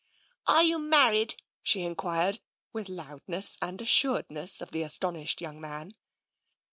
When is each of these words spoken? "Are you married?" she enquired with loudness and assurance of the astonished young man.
"Are 0.47 0.63
you 0.63 0.79
married?" 0.79 1.35
she 1.61 1.83
enquired 1.83 2.39
with 2.73 2.89
loudness 2.89 3.55
and 3.61 3.79
assurance 3.79 4.59
of 4.59 4.71
the 4.71 4.81
astonished 4.81 5.41
young 5.41 5.61
man. 5.61 5.93